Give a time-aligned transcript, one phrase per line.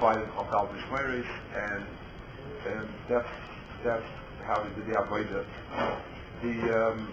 [0.00, 1.84] of Dalvish Meres, and
[2.66, 3.28] and that's
[3.84, 4.06] that's
[4.46, 5.44] how we did the Avodah.
[6.42, 7.08] The um,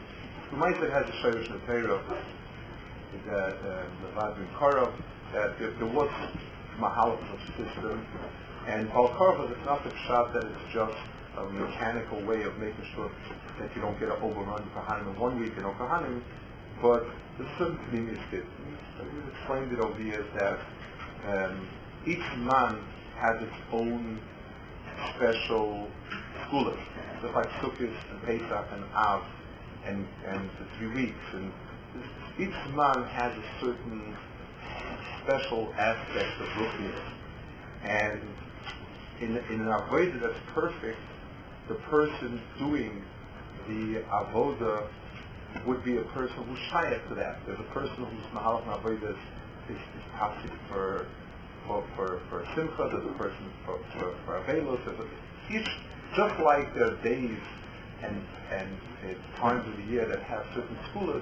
[0.51, 2.01] the Ma'aser has a the Torah
[3.25, 4.93] that uh, the Vadrin Korov
[5.33, 6.09] that there, there was
[6.79, 7.19] Mahalach
[7.57, 8.05] system,
[8.67, 10.97] and Balkarva is not the shot that it's just
[11.37, 13.11] a mechanical way of making sure
[13.59, 16.21] that you don't get overrun Kohanim in one week and no Kohanim,
[16.81, 17.05] but
[17.37, 18.43] there's certain communities that
[19.13, 20.59] we've explained it over the years that
[21.27, 21.67] um,
[22.05, 22.79] each man
[23.17, 24.19] has its own
[25.15, 25.89] special
[26.47, 26.79] schooling,
[27.21, 29.23] just like Sukkot and Pesach and Av
[29.85, 31.25] and, and the three weeks.
[31.33, 31.51] And
[32.39, 34.15] each man has a certain
[35.23, 37.01] special aspect of Ruchnius.
[37.83, 38.21] And
[39.21, 40.99] in, in an Avodah that's perfect,
[41.67, 43.03] the person doing
[43.67, 44.87] the Avodah
[45.65, 47.39] would be a person who's shy to that.
[47.45, 49.17] There's a person who's Mahalach Avodah is,
[49.69, 51.07] is, is for
[51.67, 55.67] for, for, for Simcha, there's a person for, for, for Avelos, a, each,
[56.15, 57.37] just like there are days
[58.01, 61.21] and, and uh, times of the year that have certain schools,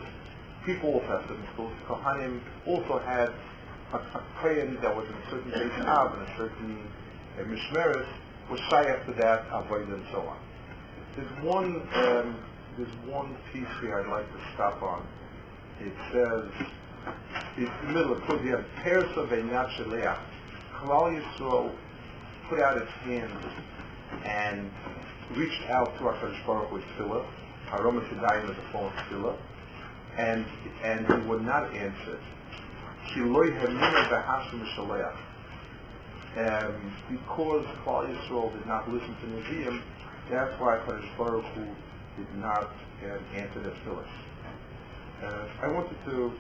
[0.66, 1.74] people also have certain schools.
[1.88, 3.30] Kohanim also had
[3.94, 6.88] a, a that was in a certain base Av and a certain
[7.40, 8.08] uh, Mishmeres,
[8.50, 10.38] was shy after that, Avoid and so on.
[11.16, 12.38] There's one, um,
[12.78, 15.08] there's one piece here I'd like to stop on.
[15.80, 16.68] It says,
[17.58, 20.18] the middle of the here, Pairs of Einat Shaleach.
[20.74, 21.72] Klal Yisrael
[22.50, 23.32] put out its hand
[24.24, 24.72] and
[25.36, 27.26] reached out to HaKadosh Baruch with tefillah.
[27.68, 29.38] Haroma Shadayim is a form of tefillah.
[30.18, 30.46] And,
[30.84, 32.20] and he would not answer.
[33.08, 35.16] Kiloi Hemina Bahashim Shaleach.
[36.38, 39.82] Um, because Klal Yisrael did not listen to Nevi'im,
[40.30, 41.66] that's why HaKadosh Baruch Hu
[42.18, 42.72] did not
[43.04, 44.06] uh, answer their tefillah.
[45.24, 46.34] Uh, I wanted to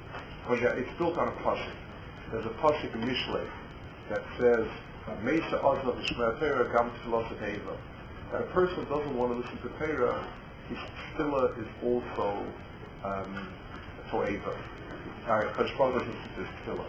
[0.47, 1.71] point out, it's built on a pasuk.
[2.31, 3.47] There's a pasuk in Mishlei
[4.09, 4.67] that says,
[5.23, 7.77] Mesa Ozla B'Shmer Torah Gam Tfilah Eva.
[8.31, 10.27] That a person doesn't want to listen to Torah,
[10.67, 10.77] his
[11.15, 12.45] tefillah is also
[13.03, 13.47] um,
[14.09, 14.57] To'eva.
[15.27, 16.85] Alright, Hashbal doesn't listen to his tefillah.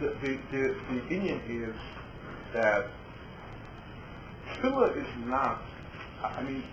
[0.00, 1.76] The, the, the, the Indian is
[2.52, 2.86] that
[4.52, 5.62] tefillah is not,
[6.22, 6.64] I mean,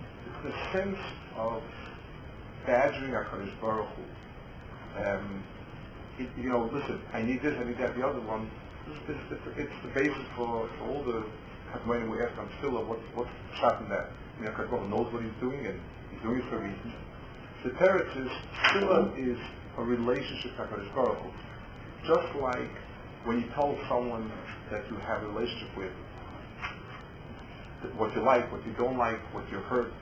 [0.44, 0.98] the sense
[1.36, 1.62] of
[2.66, 4.02] badgering HaKadosh Baruch Hu.
[5.02, 5.42] Um,
[6.36, 8.50] you know, listen, I need this, I need that, the other one.
[8.86, 11.24] It's, it's, it's the basis for, for all the
[11.86, 13.30] when we ask on Tefillah, what's, what's
[13.60, 14.10] shot in that?
[14.38, 15.80] I mean, HaKadosh knows what he's doing, and
[16.12, 16.92] he's doing it for a reason.
[17.64, 18.30] The Teretz is,
[18.68, 19.38] Tefillah is
[19.78, 21.30] a relationship with HaKadosh Baruch Hu.
[22.06, 22.70] Just like
[23.24, 24.30] when you tell someone
[24.70, 25.92] that you have a relationship with,
[27.96, 29.92] what you like, what you don't like, what you hurt,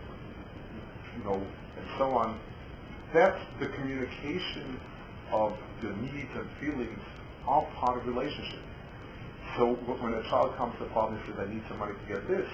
[1.21, 2.41] you know, and so on,
[3.13, 4.81] that's the communication
[5.33, 6.99] of the needs and feelings
[7.47, 8.61] are part of relationship.
[9.57, 12.13] So when a child comes to the father and says, I need some money to
[12.13, 12.49] get this,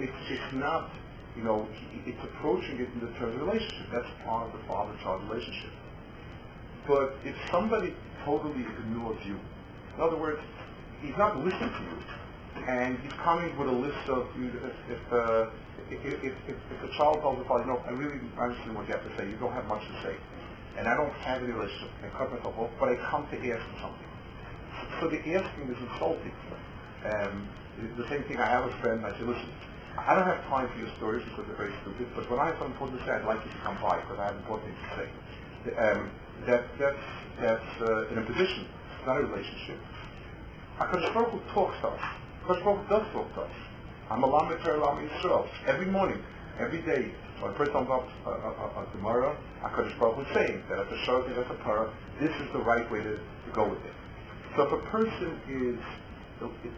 [0.00, 0.90] it's, it's not,
[1.36, 1.68] you know,
[2.06, 3.86] it's approaching it in the terms of relationship.
[3.92, 5.70] That's part of the father-child relationship.
[6.86, 7.94] But if somebody
[8.24, 9.38] totally ignores you,
[9.94, 10.40] in other words,
[11.02, 11.98] he's not listening to you,
[12.66, 15.46] and he's coming with a list of, if, if, uh,
[15.90, 19.04] if, if, if, the child tells the father, no, I really understand what you have
[19.04, 20.16] to say, you don't have much to say,
[20.78, 23.62] and I don't have any relationship, I cut myself off, but I come to ask
[23.74, 24.10] for something.
[25.00, 26.34] So the asking is insulting.
[27.06, 27.48] Um,
[27.96, 29.50] the same thing, I have a friend, I say, listen,
[29.98, 32.58] I don't have time for your stories because they're very stupid, but when I have
[32.58, 34.82] something important to say, I'd like you to come by because I have important things
[34.82, 35.08] to say.
[35.74, 36.00] Um,
[36.46, 37.06] that, that's,
[37.42, 39.78] that's uh, in a position, it's not a relationship.
[40.78, 41.90] HaKadosh Baruch Hu talks to.
[42.48, 43.50] HaKadosh Baruch Hu does us.
[44.10, 45.46] I'm a Lamed Torah Yisrael.
[45.66, 46.22] Every morning,
[46.58, 50.78] every day, when a person comes up uh, uh, uh, tomorrow, HaKadosh Baruch Hu that
[50.78, 53.84] at the Shorty, at the Torah, this is the right way to, to go with
[53.84, 53.92] it.
[54.56, 55.78] So if a person is,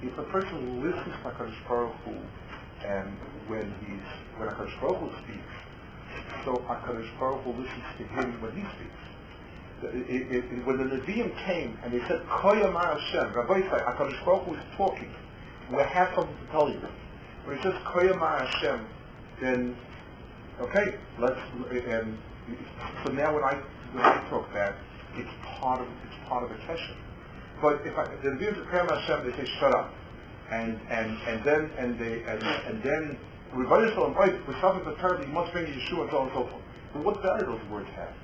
[0.02, 2.16] if a person listens to HaKadosh Baruch Hu,
[2.84, 3.16] and
[3.46, 5.54] when he's, when HaKadosh Baruch Hu speaks,
[6.44, 9.02] so HaKadosh Baruch Hu listens to him when he speaks.
[9.94, 13.84] It, it, it, when the Nevi'im came and they said, Koh Amar Hashem, Rabbi say,
[13.84, 15.14] HaKadosh Baruch Hu is talking.
[15.70, 16.80] We have something to tell you.
[17.44, 18.86] When he says Koh Amar Hashem,
[19.40, 19.76] then,
[20.60, 21.40] okay, let's,
[21.70, 22.18] and
[23.04, 23.54] so now when I,
[23.92, 24.74] when I talk that,
[25.16, 26.96] it's part of, it's part of a kesher.
[27.62, 29.94] But if I, the Nevi'im of Ma Hashem, they say, shut up.
[30.50, 33.18] And, and, and then, and they, and, and then,
[33.52, 36.34] Rabbi Yisrael and with something the terrible, you must bring Yeshua and so on and
[36.34, 36.62] so forth.
[36.92, 38.14] But what value those words have?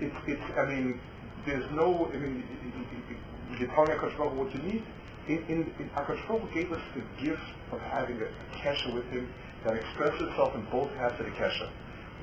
[0.00, 1.00] it's, it's, I mean,
[1.46, 2.44] there's no, I mean,
[3.58, 4.82] you're telling HaKadosh what you need.
[5.28, 5.90] In, in, in
[6.54, 7.42] gave us the gift
[7.72, 9.28] of having a, kesher with Him
[9.64, 11.68] that expresses itself in both halves of the kesher.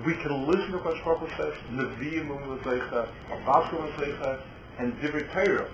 [0.05, 4.41] We can listen to what Baruch says, Nevi'im Umlezecha, Abasu Umlezecha,
[4.79, 5.69] and Divrei Torah,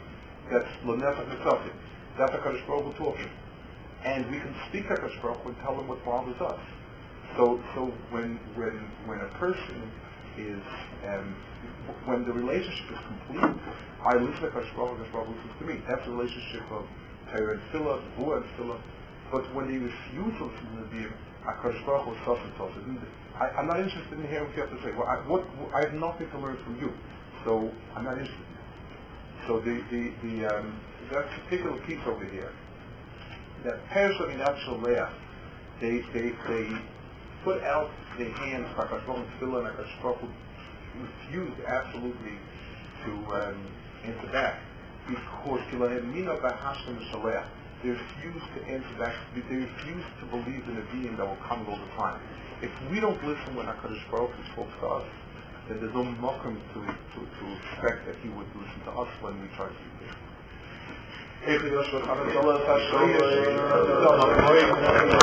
[0.49, 1.71] that's Lonefach Mitzvah.
[2.17, 3.29] That's HaKadosh Baruch talking.
[4.03, 6.59] And we can speak HaKadosh Baruch Hu and tell him what bothers us.
[7.37, 9.91] So, so when, when, when a person
[10.37, 10.61] is,
[11.05, 11.35] um,
[12.05, 13.61] when the relationship is complete,
[14.03, 15.81] I listen to HaKadosh Baruch Hu, HaKadosh Baruch Hu listens to me.
[15.87, 16.85] That's the relationship of
[17.33, 17.61] And
[18.57, 18.79] Tefillah.
[19.31, 21.13] But when refuse to listen to the Nevi'im,
[21.45, 22.39] HaKadosh Baruch Hu self
[23.39, 24.91] I, I'm not interested in hearing what you have to say.
[24.97, 26.91] Well, I, what, I have nothing to learn from you.
[27.45, 28.45] So I'm not interested.
[29.47, 30.79] So the, the, the um,
[31.11, 32.51] that particular piece over here,
[33.63, 35.09] that Perishah in Leah,
[35.81, 36.67] they, they, they
[37.43, 40.27] put out their hands, HaKadosh Baruch Hu, Tefillah, and HaKadosh Baruch Hu
[41.01, 42.37] refused absolutely
[43.05, 43.67] to um,
[44.03, 44.59] answer back.
[45.09, 45.61] Because
[47.81, 49.15] they refuse to answer back.
[49.33, 52.19] They refuse to believe in a being that will come all the time.
[52.61, 55.07] If we don't listen when HaKadosh Baruch Hu spoke to us,
[55.69, 59.39] then there's no mokum to, to, to expect that he would listen to us when
[59.41, 60.15] we try to do this.